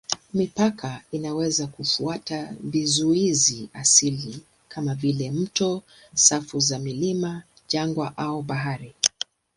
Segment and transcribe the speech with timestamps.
[0.33, 8.95] Mipaka inaweza kufuata vizuizi asilia kama vile mito, safu za milima, jangwa au bahari.